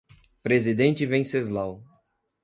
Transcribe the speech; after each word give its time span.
Presidente 0.41 1.05
Venceslau 1.05 1.83